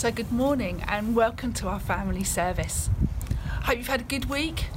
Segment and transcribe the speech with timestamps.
[0.00, 2.88] So, good morning and welcome to our family service.
[3.64, 4.68] Hope you've had a good week.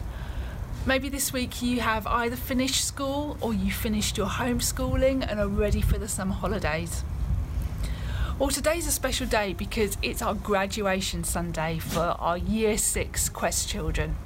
[0.86, 5.48] Maybe this week you have either finished school or you finished your homeschooling and are
[5.48, 7.06] ready for the summer holidays.
[8.38, 13.70] Well, today's a special day because it's our graduation Sunday for our Year 6 Quest
[13.70, 14.18] children.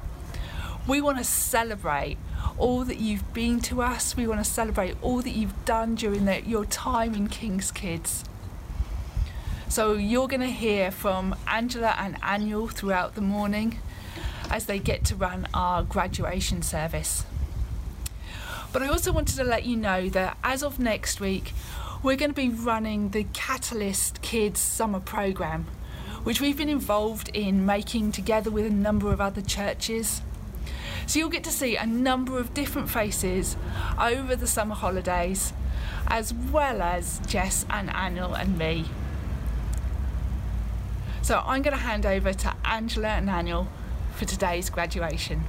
[0.88, 2.18] We want to celebrate
[2.58, 6.26] all that you've been to us, we want to celebrate all that you've done during
[6.26, 8.24] the, your time in King's Kids.
[9.70, 13.80] So you're going to hear from Angela and Anil throughout the morning
[14.50, 17.26] as they get to run our graduation service.
[18.72, 21.54] But I also wanted to let you know that as of next week,
[22.02, 25.66] we're going to be running the Catalyst Kids Summer Programme,
[26.24, 30.22] which we've been involved in making together with a number of other churches.
[31.08, 33.58] So you'll get to see a number of different faces
[34.00, 35.52] over the summer holidays,
[36.08, 38.86] as well as Jess and Anil and me.
[41.28, 43.68] So I'm going to hand over to Angela and Anil
[44.16, 45.44] for today's graduation.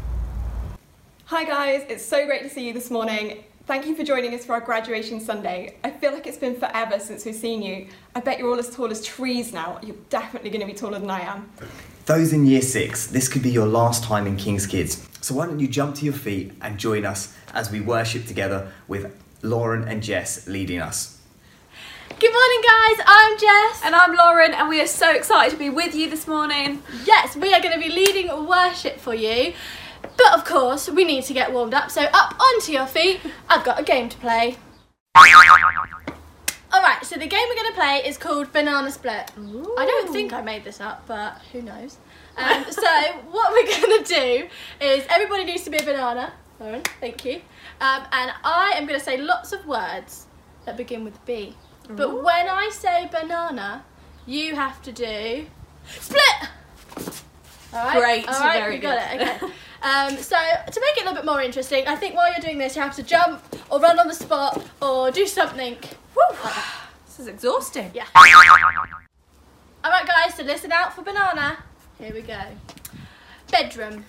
[1.26, 3.44] Hi guys, it's so great to see you this morning.
[3.64, 5.76] Thank you for joining us for our graduation Sunday.
[5.84, 7.86] I feel like it's been forever since we've seen you.
[8.16, 9.78] I bet you're all as tall as trees now.
[9.84, 11.48] You're definitely going to be taller than I am.
[12.06, 15.06] Those in year six, this could be your last time in King's Kids.
[15.20, 18.72] So why don't you jump to your feet and join us as we worship together
[18.88, 21.17] with Lauren and Jess leading us.
[22.20, 23.04] Good morning, guys.
[23.06, 23.82] I'm Jess.
[23.84, 26.82] And I'm Lauren, and we are so excited to be with you this morning.
[27.04, 29.52] Yes, we are going to be leading worship for you.
[30.02, 33.20] But of course, we need to get warmed up, so up onto your feet.
[33.48, 34.56] I've got a game to play.
[36.74, 39.30] Alright, so the game we're going to play is called Banana Split.
[39.38, 39.76] Ooh.
[39.78, 41.98] I don't think I made this up, but who knows.
[42.36, 44.48] Um, so, what we're going to do
[44.84, 46.32] is everybody needs to be a banana.
[46.58, 47.36] Lauren, thank you.
[47.80, 50.26] Um, and I am going to say lots of words
[50.64, 51.54] that begin with B.
[51.88, 52.22] But Ooh.
[52.22, 53.84] when I say banana,
[54.26, 55.46] you have to do
[55.86, 56.20] split.
[57.72, 57.98] All right.
[57.98, 58.28] Great.
[58.28, 58.60] All right.
[58.60, 59.20] Very you got good.
[59.20, 59.42] it.
[59.42, 59.52] Okay.
[59.82, 62.58] um, so to make it a little bit more interesting, I think while you're doing
[62.58, 65.76] this, you have to jump or run on the spot or do something.
[66.14, 66.36] Woo.
[67.06, 67.90] this is exhausting.
[67.94, 68.06] Yeah.
[68.14, 70.34] All right, guys.
[70.34, 71.58] So listen out for banana.
[71.98, 72.40] Here we go.
[73.50, 74.04] Bedroom.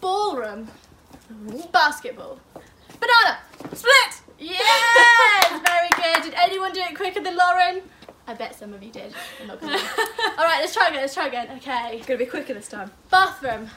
[0.00, 0.68] Ballroom.
[1.72, 2.38] Basketball.
[3.00, 3.38] Banana.
[3.74, 4.27] Split.
[4.38, 5.60] Yes!
[5.66, 6.22] Very good.
[6.22, 7.82] Did anyone do it quicker than Lauren?
[8.26, 9.12] I bet some of you did.
[9.40, 9.72] I'm not gonna.
[10.38, 11.00] All right, let's try again.
[11.00, 11.48] Let's try again.
[11.56, 11.96] Okay.
[11.96, 12.92] It's gonna be quicker this time.
[13.10, 13.68] Bathroom.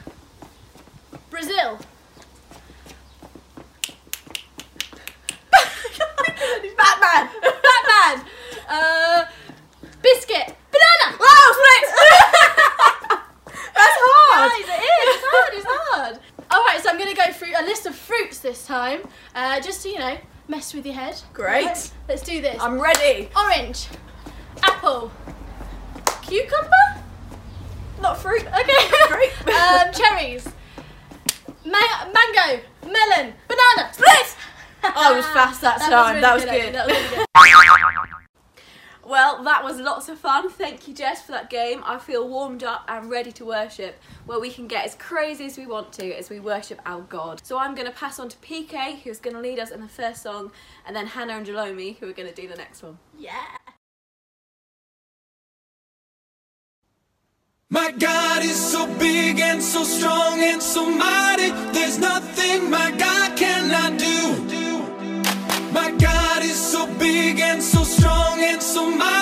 [1.30, 1.78] Brazil.
[6.76, 7.30] Batman.
[7.42, 8.26] Batman.
[8.68, 9.24] Uh,
[10.00, 10.54] biscuit.
[10.70, 11.16] Banana.
[11.18, 11.84] Wow, split.
[13.74, 14.50] That's hard.
[14.52, 15.16] Guys, it is.
[15.16, 15.54] It's hard.
[15.54, 16.18] It's hard.
[16.50, 19.00] All right, so I'm gonna go through a list of fruits this time,
[19.34, 21.20] uh, just so you know mess with your head.
[21.32, 21.66] Great.
[21.66, 22.60] Right, let's do this.
[22.60, 23.28] I'm ready.
[23.36, 23.88] Orange,
[24.62, 25.10] apple,
[26.22, 27.02] cucumber.
[28.00, 28.44] Not fruit.
[28.46, 28.90] Okay.
[29.08, 29.48] Great.
[29.54, 30.48] um, cherries,
[31.64, 34.36] Ma- mango, melon, banana, split.
[34.84, 35.92] I was fast that, that time.
[35.92, 36.50] Was really that was good.
[36.62, 36.74] good.
[36.74, 37.26] That was really good.
[39.42, 40.50] That was lots of fun.
[40.50, 41.82] Thank you, Jess, for that game.
[41.84, 45.58] I feel warmed up and ready to worship, where we can get as crazy as
[45.58, 47.40] we want to as we worship our God.
[47.44, 49.88] So I'm going to pass on to PK, who's going to lead us in the
[49.88, 50.52] first song,
[50.86, 52.98] and then Hannah and Jalomi, who are going to do the next one.
[53.18, 53.32] Yeah.
[57.68, 61.50] My God is so big and so strong and so mighty.
[61.72, 64.12] There's nothing my God cannot do.
[65.72, 69.21] My God is so big and so strong and so mighty.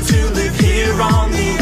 [0.00, 1.61] to live here on the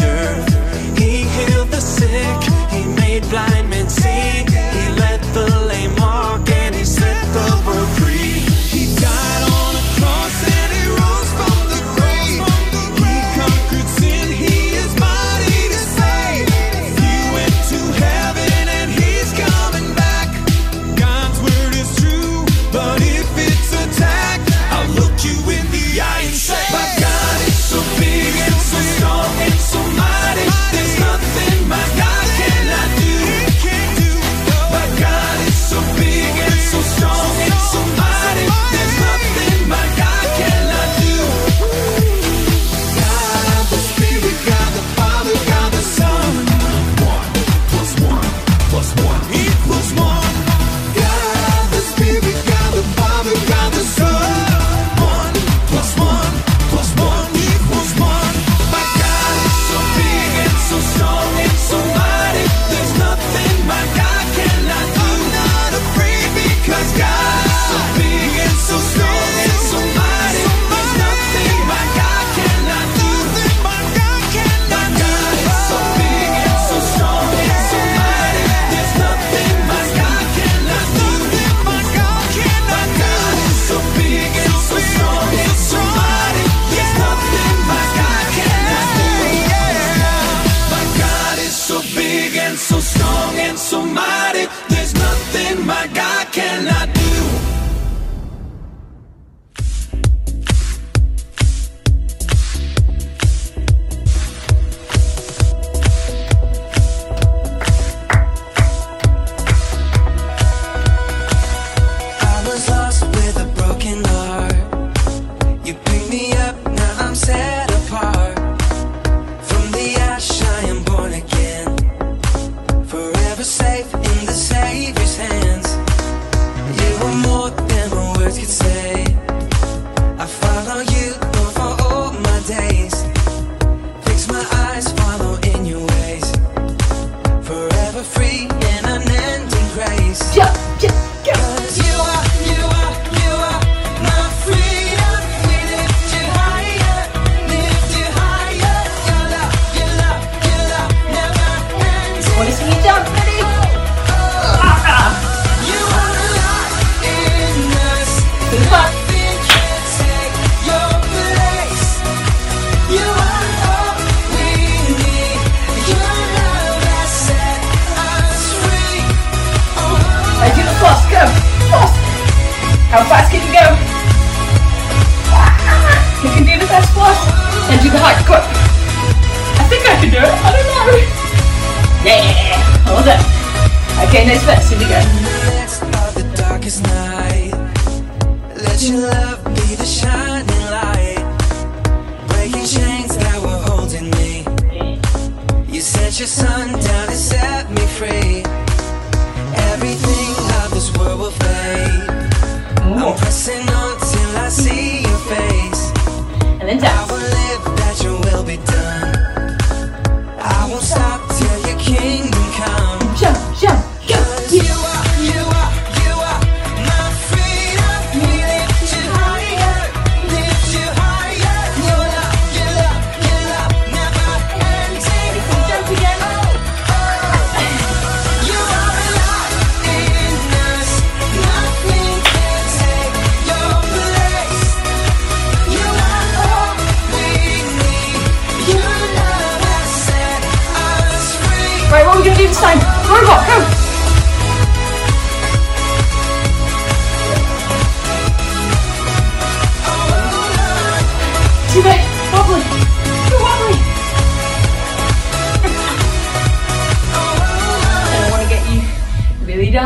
[203.40, 203.79] passing on.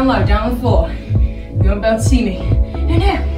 [0.04, 0.90] down low, down on the floor.
[1.62, 2.36] You're about to see me.
[2.92, 3.33] Inhale.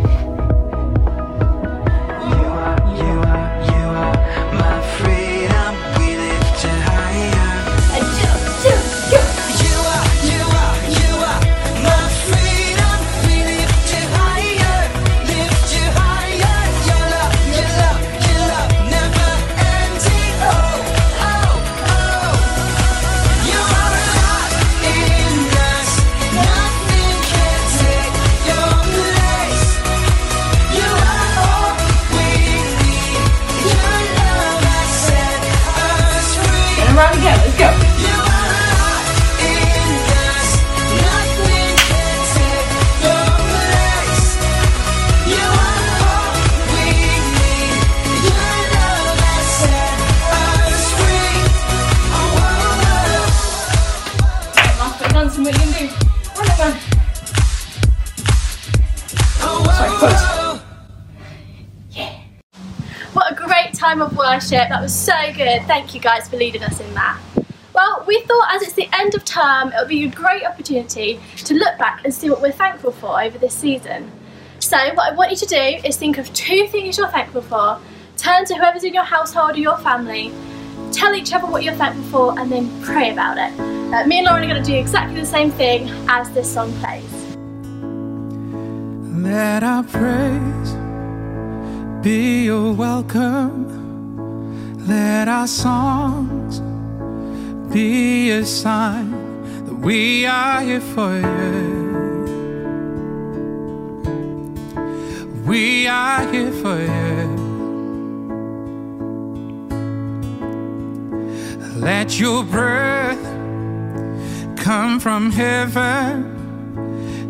[64.51, 65.63] That was so good.
[65.63, 67.21] Thank you guys for leading us in that.
[67.73, 71.21] Well, we thought as it's the end of term, it would be a great opportunity
[71.39, 74.11] to look back and see what we're thankful for over this season.
[74.61, 77.81] So, what I want you to do is think of two things you're thankful for,
[78.17, 80.33] turn to whoever's in your household or your family,
[80.93, 83.53] tell each other what you're thankful for, and then pray about it.
[83.61, 86.73] Uh, me and Lauren are going to do exactly the same thing as this song
[86.79, 87.05] plays.
[89.23, 90.73] Let our praise
[92.03, 93.76] be your welcome.
[94.87, 96.61] Let our songs
[97.75, 99.11] be a sign
[99.65, 101.67] that we are here for you.
[105.45, 107.37] We are here for you.
[111.81, 113.25] Let your breath
[114.57, 116.33] come from heaven.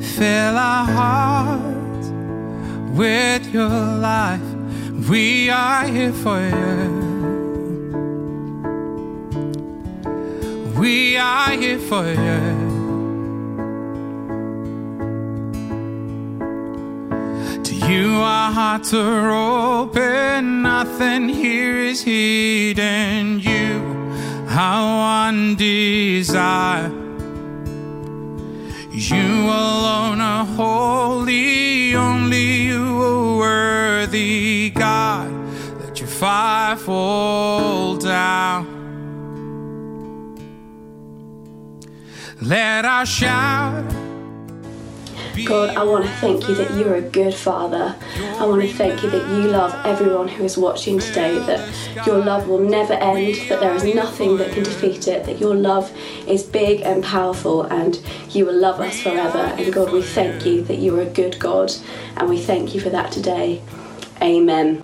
[0.03, 2.09] Fill our hearts
[2.99, 4.43] with your life.
[5.09, 7.06] We are here for you.
[10.79, 12.67] We are here for you.
[17.65, 20.61] To you, our hearts are open.
[20.61, 23.41] Nothing here is hidden.
[23.41, 23.81] You,
[24.51, 26.93] our one desire.
[28.93, 35.33] You alone are holy, only you are worthy, God.
[35.81, 38.76] Let your fire fall down.
[42.47, 43.85] Let shout.
[45.45, 47.97] God, I want to thank you that you're a good father.
[48.39, 52.19] I want to thank you that you love everyone who is watching today, that your
[52.19, 55.91] love will never end, that there is nothing that can defeat it, that your love
[56.29, 58.01] is big and powerful, and
[58.31, 59.39] you will love us forever.
[59.39, 61.73] And God, we thank you that you are a good God,
[62.17, 63.61] and we thank you for that today.
[64.23, 64.83] Amen.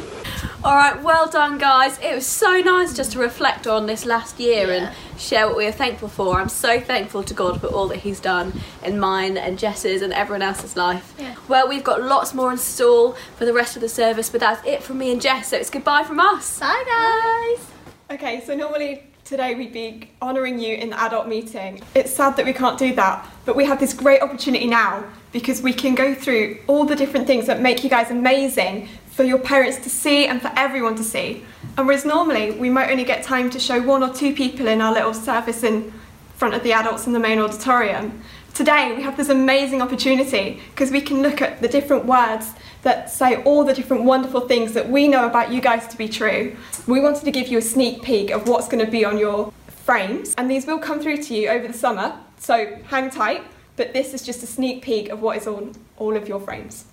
[0.64, 1.98] All right, well done, guys.
[1.98, 5.66] It was so nice just to reflect on this last year and share what we
[5.66, 6.38] are thankful for.
[6.38, 8.52] I'm so thankful to God for all that He's done
[8.84, 11.14] in mine and Jess's and everyone else's life.
[11.18, 11.34] Yeah.
[11.48, 14.66] Well, we've got lots more in store for the rest of the service, but that's
[14.66, 15.48] it from me and Jess.
[15.48, 16.58] So it's goodbye from us.
[16.60, 17.66] Bye, guys.
[18.10, 21.80] Okay, so normally today we'd be honouring you in the adult meeting.
[21.94, 25.62] It's sad that we can't do that, but we have this great opportunity now because
[25.62, 29.38] we can go through all the different things that make you guys amazing for your
[29.38, 31.44] parents to see and for everyone to see.
[31.76, 34.80] And whereas normally we might only get time to show one or two people in
[34.80, 35.92] our little service in
[36.36, 38.20] front of the adults in the main auditorium,
[38.54, 42.50] today we have this amazing opportunity because we can look at the different words
[42.82, 46.08] that say all the different wonderful things that we know about you guys to be
[46.08, 46.56] true.
[46.86, 49.52] We wanted to give you a sneak peek of what's going to be on your
[49.68, 53.44] frames, and these will come through to you over the summer, so hang tight.
[53.76, 56.86] But this is just a sneak peek of what is on all of your frames.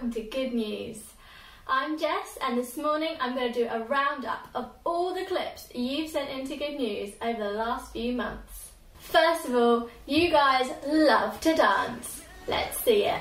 [0.00, 0.98] Welcome to Good News.
[1.68, 5.68] I'm Jess, and this morning I'm going to do a roundup of all the clips
[5.74, 8.70] you've sent into Good News over the last few months.
[8.98, 12.22] First of all, you guys love to dance.
[12.48, 13.20] Let's see it.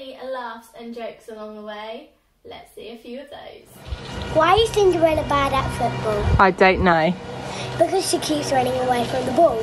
[0.00, 2.10] Many laughs and jokes along the way.
[2.44, 3.66] Let's see a few of those.
[4.34, 6.24] Why is Cinderella bad at football?
[6.40, 7.14] I don't know.
[7.78, 9.62] Because she keeps running away from the ball.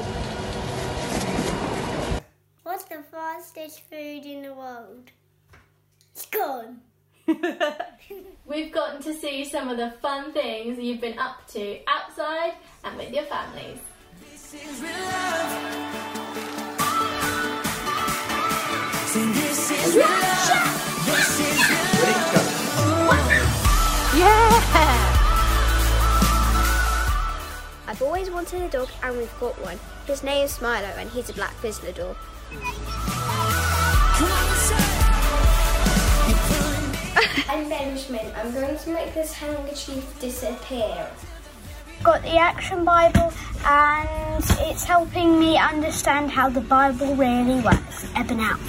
[2.64, 5.10] What's the fastest food in the world?
[6.14, 6.82] Scone.
[8.46, 12.54] We've gotten to see some of the fun things you've been up to outside
[12.84, 13.80] and with your families.
[14.22, 14.84] This is
[27.88, 29.80] I've always wanted a dog and we've got one.
[30.06, 32.16] His name is Milo and he's a black Vizslador.
[37.50, 38.32] I'm Benjamin.
[38.36, 41.10] I'm going to make this handkerchief disappear.
[42.04, 43.34] got the Action Bible
[43.66, 48.06] and it's helping me understand how the Bible really works.
[48.16, 48.60] Eben out.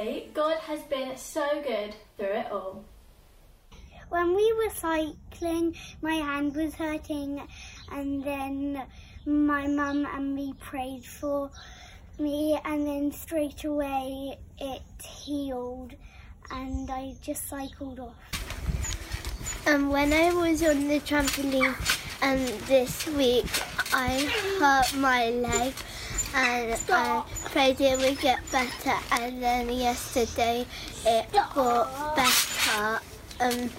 [0.00, 2.84] And lastly, God has been so good through it all.
[4.08, 7.42] When we were cycling, my hand was hurting,
[7.92, 8.82] and then
[9.26, 11.50] my mum and me prayed for
[12.18, 15.92] me, and then straight away it healed,
[16.50, 18.14] and I just cycled off.
[19.66, 21.76] And when I was on the trampoline
[22.22, 23.46] and this week
[23.92, 24.20] I
[24.58, 25.74] hurt my leg
[26.34, 30.66] and I prayed it would get better and then yesterday
[31.04, 33.00] it got better
[33.40, 33.70] um,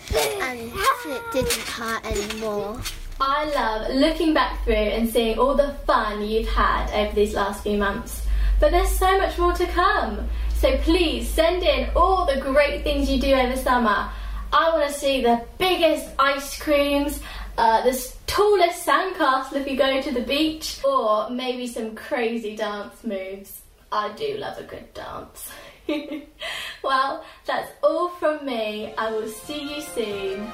[0.42, 0.72] and
[1.06, 2.82] it didn't hurt anymore.
[3.20, 7.62] I love looking back through and seeing all the fun you've had over these last
[7.62, 8.26] few months.
[8.60, 10.28] But there's so much more to come.
[10.56, 14.10] So please send in all the great things you do over summer.
[14.54, 17.22] I want to see the biggest ice creams,
[17.58, 23.04] uh, the tallest sandcastle if you go to the beach, or maybe some crazy dance
[23.04, 23.62] moves.
[23.92, 25.52] I do love a good dance.
[26.84, 28.94] well, that's all from me.
[28.98, 30.48] I will see you soon.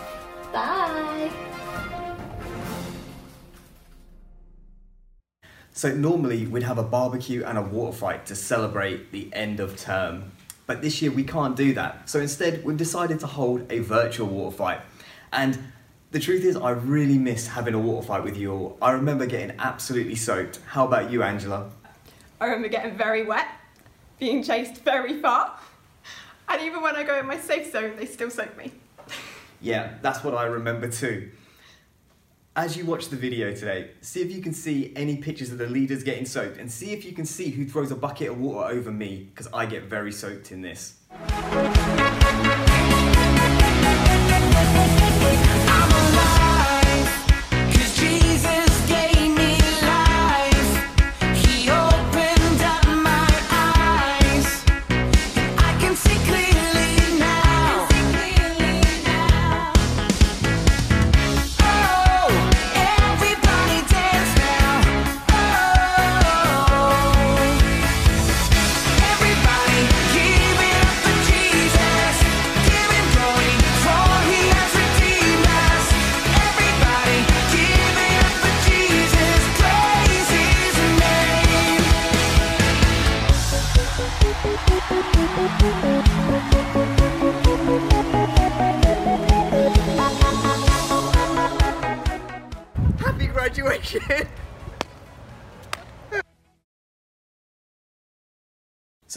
[0.51, 1.31] Bye.
[5.73, 9.77] So normally we'd have a barbecue and a water fight to celebrate the end of
[9.77, 10.31] term.
[10.65, 12.09] But this year we can't do that.
[12.09, 14.81] So instead we've decided to hold a virtual water fight.
[15.31, 15.59] And
[16.11, 18.77] the truth is I really miss having a water fight with you all.
[18.81, 20.59] I remember getting absolutely soaked.
[20.67, 21.69] How about you, Angela?
[22.39, 23.47] I remember getting very wet,
[24.19, 25.59] being chased very far,
[26.47, 28.71] and even when I go in my safe zone, they still soak me.
[29.59, 31.31] Yeah, that's what I remember too.
[32.55, 35.67] As you watch the video today, see if you can see any pictures of the
[35.67, 38.71] leaders getting soaked and see if you can see who throws a bucket of water
[38.71, 40.95] over me because I get very soaked in this.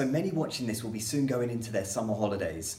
[0.00, 2.78] So many watching this will be soon going into their summer holidays.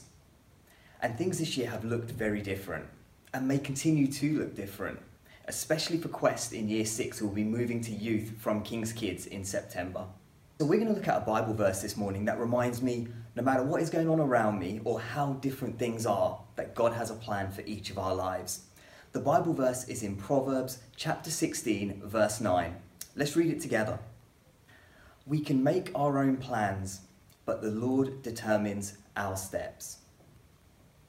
[1.00, 2.84] And things this year have looked very different
[3.32, 4.98] and may continue to look different,
[5.46, 9.26] especially for Quest in year six who will be moving to youth from King's Kids
[9.26, 10.04] in September.
[10.58, 13.06] So we're going to look at a Bible verse this morning that reminds me,
[13.36, 16.92] no matter what is going on around me or how different things are, that God
[16.92, 18.64] has a plan for each of our lives.
[19.12, 22.74] The Bible verse is in Proverbs chapter 16, verse 9.
[23.14, 24.00] Let's read it together.
[25.24, 27.02] We can make our own plans,
[27.44, 29.98] but the Lord determines our steps.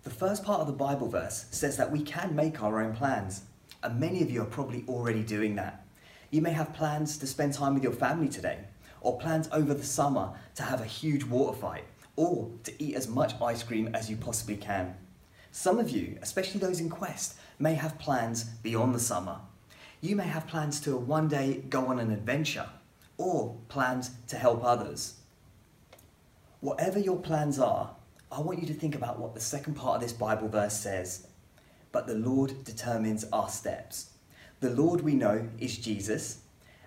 [0.04, 3.44] The first part of the Bible verse says that we can make our own plans,
[3.82, 5.86] and many of you are probably already doing that.
[6.30, 8.60] You may have plans to spend time with your family today,
[9.02, 13.08] or plans over the summer to have a huge water fight, or to eat as
[13.08, 14.96] much ice cream as you possibly can.
[15.52, 19.38] Some of you, especially those in Quest, may have plans beyond the summer.
[20.02, 22.70] You may have plans to one day go on an adventure,
[23.18, 25.16] or plans to help others.
[26.64, 27.94] Whatever your plans are,
[28.32, 31.28] I want you to think about what the second part of this Bible verse says.
[31.92, 34.12] But the Lord determines our steps.
[34.62, 36.40] The Lord we know is Jesus,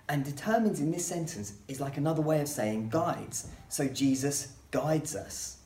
[0.08, 3.48] and determines in this sentence is like another way of saying guides.
[3.68, 5.58] So Jesus guides us.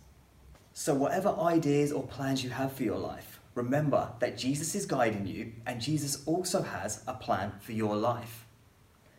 [0.73, 5.29] So, whatever ideas or plans you have for your life, remember that Jesus is guiding
[5.29, 8.44] you, and Jesus also has a plan for your life.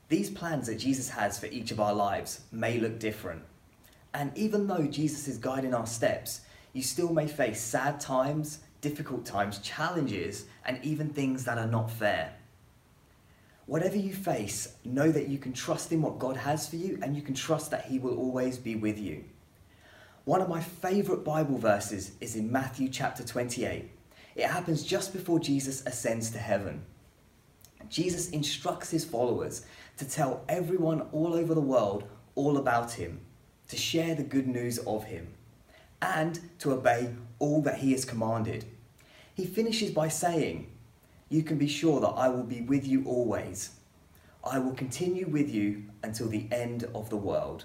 [0.10, 3.44] These plans that Jesus has for each of our lives may look different.
[4.14, 6.42] And even though Jesus is guiding our steps,
[6.74, 11.92] you still may face sad times, difficult times, challenges, and even things that are not
[11.92, 12.34] fair.
[13.66, 17.16] Whatever you face, know that you can trust in what God has for you and
[17.16, 19.24] you can trust that He will always be with you.
[20.26, 23.90] One of my favourite Bible verses is in Matthew chapter 28.
[24.36, 26.84] It happens just before Jesus ascends to heaven.
[27.90, 29.66] Jesus instructs his followers
[29.98, 33.20] to tell everyone all over the world all about him,
[33.72, 35.30] to share the good news of him,
[36.02, 38.66] and to obey all that he has commanded.
[39.34, 40.70] He finishes by saying,
[41.30, 43.72] You can be sure that I will be with you always.
[44.44, 47.64] I will continue with you until the end of the world.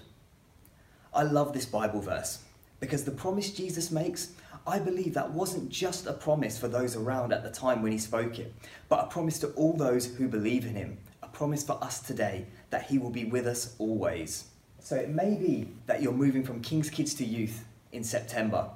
[1.13, 2.39] I love this Bible verse
[2.79, 4.31] because the promise Jesus makes,
[4.65, 7.97] I believe that wasn't just a promise for those around at the time when he
[7.97, 8.53] spoke it,
[8.87, 12.45] but a promise to all those who believe in him, a promise for us today
[12.69, 14.45] that he will be with us always.
[14.87, 18.69] So it may be that you're moving from King's Kids to Youth in September,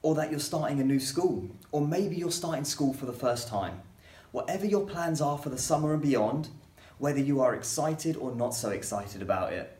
[0.00, 3.48] or that you're starting a new school, or maybe you're starting school for the first
[3.48, 3.82] time.
[4.30, 6.50] Whatever your plans are for the summer and beyond,
[6.98, 9.76] whether you are excited or not so excited about it,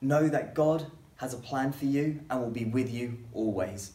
[0.00, 0.86] know that God
[1.18, 3.92] has a plan for you and will be with you always.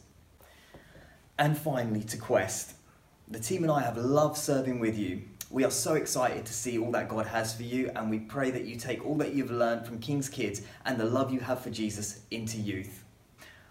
[1.38, 2.76] And finally, to Quest.
[3.28, 5.24] The team and I have loved serving with you.
[5.50, 8.52] We are so excited to see all that God has for you, and we pray
[8.52, 11.62] that you take all that you've learned from King's Kids and the love you have
[11.62, 13.06] for Jesus into youth.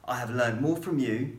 [0.07, 1.37] I have learned more from you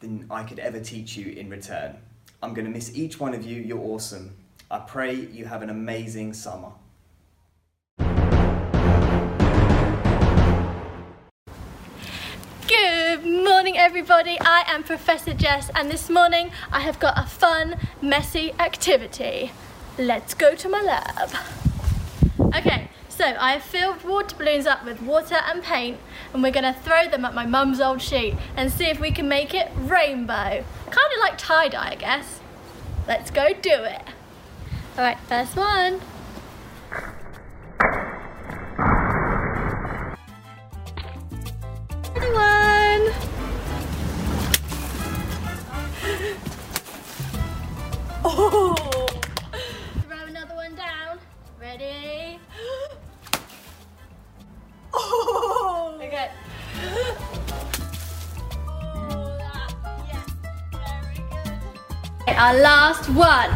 [0.00, 1.98] than I could ever teach you in return.
[2.42, 3.62] I'm going to miss each one of you.
[3.62, 4.36] You're awesome.
[4.72, 6.72] I pray you have an amazing summer.
[12.66, 14.36] Good morning, everybody.
[14.40, 19.52] I am Professor Jess, and this morning I have got a fun, messy activity.
[19.98, 21.30] Let's go to my lab.
[22.54, 25.98] Okay, so I have filled water balloons up with water and paint,
[26.34, 29.26] and we're to throw them at my mum's old sheet and see if we can
[29.26, 30.64] make it rainbow.
[30.84, 32.40] Kind of like tie dye, I guess.
[33.08, 34.02] Let's go do it.
[34.98, 36.00] All right, first one.
[51.78, 52.38] Ready?
[54.98, 55.98] Oh!
[56.00, 56.30] Okay.
[58.66, 59.74] Oh, that,
[60.08, 60.24] yeah,
[60.72, 61.20] very
[62.24, 62.34] good.
[62.34, 63.50] Our last one.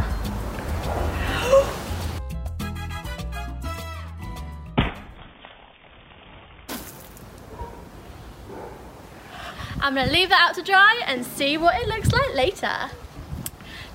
[9.80, 12.90] I'm gonna leave that out to dry and see what it looks like later.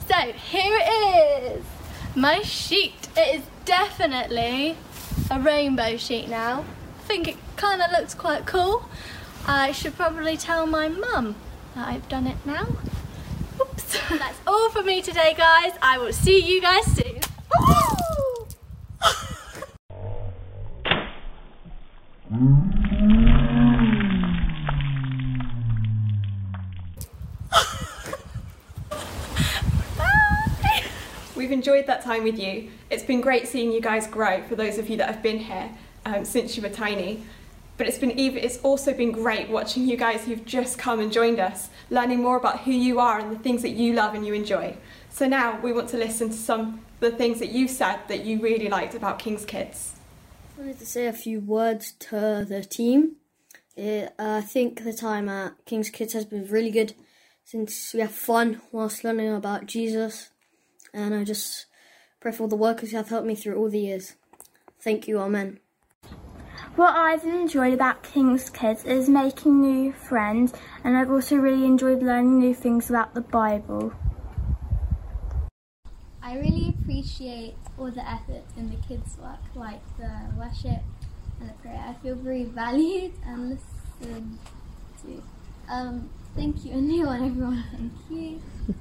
[0.08, 1.66] So here it is,
[2.16, 3.08] my sheet.
[3.16, 4.78] It is definitely
[5.30, 6.64] a rainbow sheet now.
[7.00, 8.88] I think it kind of looks quite cool.
[9.48, 11.36] I should probably tell my mum
[11.76, 12.68] that I've done it now.
[13.60, 14.00] Oops.
[14.10, 15.74] That's all for me today, guys.
[15.82, 17.20] I will see you guys soon.
[22.32, 22.72] We've
[31.66, 32.70] enjoyed that time with you.
[32.92, 35.72] It's been great seeing you guys grow for those of you that have been here
[36.06, 37.24] um, since you were tiny.
[37.78, 41.12] But it's been even, it's also been great watching you guys who've just come and
[41.12, 44.28] joined us, learning more about who you are and the things that you love and
[44.28, 44.78] you enjoy.
[45.10, 48.24] So now we want to listen to some of the things that you said that
[48.24, 49.96] you really liked about King's Kids.
[50.56, 53.16] I wanted to say a few words to the team.
[53.76, 56.94] Uh, I think the time at King's Kids has been really good
[57.44, 60.30] since we have fun whilst learning about Jesus.
[60.96, 61.66] And I just
[62.22, 64.16] pray for all the workers who have helped me through all the years.
[64.80, 65.60] Thank you, Amen.
[66.78, 70.54] What I've enjoyed about King's Kids is making new friends,
[70.86, 73.94] and I've also really enjoyed learning new things about the Bible.
[76.24, 80.82] I really appreciate all the effort in the kids' work, like the worship
[81.42, 81.84] and the prayer.
[81.90, 84.40] I feel very valued and listened
[85.02, 85.24] to.
[85.70, 87.64] Um, thank you, and you and everyone.
[87.74, 88.76] Thank you.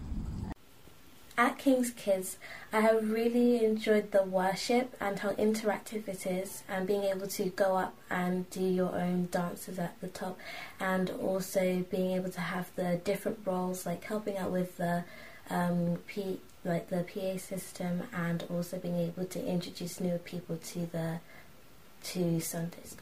[1.37, 2.39] At King's Kids,
[2.73, 7.47] I have really enjoyed the worship and how interactive it is, and being able to
[7.47, 10.39] go up and do your own dances at the top,
[10.79, 15.03] and also being able to have the different roles, like helping out with the
[15.51, 20.87] um, P, like the PA system, and also being able to introduce newer people to
[20.87, 21.19] the
[22.05, 23.01] to Sunday school.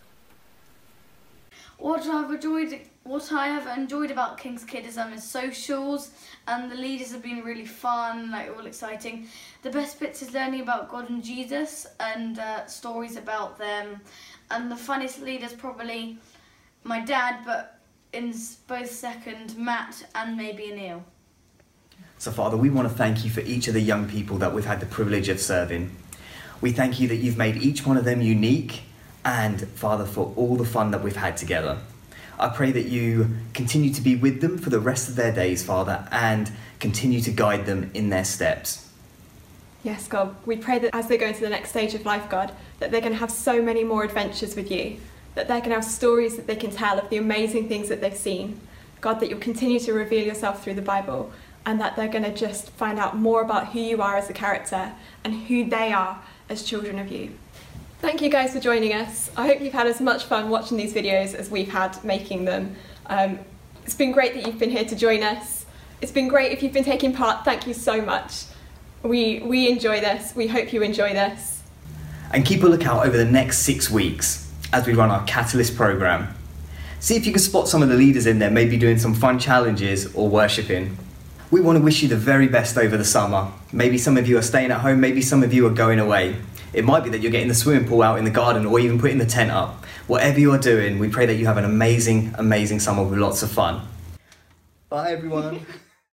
[1.77, 6.11] What I've enjoyed, what I have enjoyed about King's Kid is socials,
[6.47, 9.27] and the leaders have been really fun, like all exciting.
[9.63, 14.01] The best bits is learning about God and Jesus and uh, stories about them,
[14.51, 16.19] and the funniest leaders probably
[16.85, 17.81] my dad, but
[18.13, 18.35] in
[18.69, 21.05] both second Matt and maybe Neil.
[22.19, 24.65] So, Father, we want to thank you for each of the young people that we've
[24.65, 25.97] had the privilege of serving.
[26.61, 28.83] We thank you that you've made each one of them unique
[29.25, 31.79] and, Father, for all the fun that we've had together.
[32.39, 35.65] I pray that you continue to be with them for the rest of their days,
[35.65, 38.89] Father, and continue to guide them in their steps.
[39.85, 42.53] Yes, God, we pray that as they go into the next stage of life, God,
[42.79, 44.99] that they're going to have so many more adventures with you,
[45.35, 48.01] that they're going to have stories that they can tell of the amazing things that
[48.01, 48.61] they've seen.
[49.01, 51.33] God, that you'll continue to reveal yourself through the Bible,
[51.67, 54.33] and that they're going to just find out more about who you are as a
[54.33, 54.93] character
[55.25, 57.33] and who they are as children of you.
[58.03, 59.31] Thank you guys for joining us.
[59.37, 62.75] I hope you've had as much fun watching these videos as we've had making them.
[63.07, 63.39] Um,
[63.85, 65.67] it's been great that you've been here to join us.
[66.01, 67.45] It's been great if you've been taking part.
[67.45, 68.47] Thank you so much.
[69.05, 70.35] We, we enjoy this.
[70.35, 71.63] We hope you enjoy this.
[72.33, 76.35] And keep a lookout over the next six weeks as we run our Catalyst program.
[76.99, 79.39] See if you can spot some of the leaders in there, maybe doing some fun
[79.39, 80.99] challenges or worshipping.
[81.53, 83.53] We want to wish you the very best over the summer.
[83.73, 86.39] Maybe some of you are staying at home, maybe some of you are going away.
[86.73, 88.99] It might be that you're getting the swimming pool out in the garden or even
[88.99, 89.85] putting the tent up.
[90.07, 93.43] Whatever you are doing, we pray that you have an amazing, amazing summer with lots
[93.43, 93.87] of fun.
[94.89, 95.67] Bye, everyone.